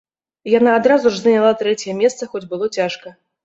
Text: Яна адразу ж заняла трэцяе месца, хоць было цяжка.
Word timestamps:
Яна 0.53 0.71
адразу 0.79 1.11
ж 1.17 1.21
заняла 1.21 1.53
трэцяе 1.61 1.95
месца, 2.03 2.23
хоць 2.35 2.45
было 2.51 2.75
цяжка. 2.83 3.19